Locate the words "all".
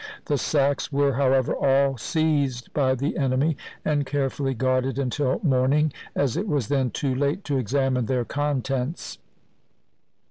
1.55-1.95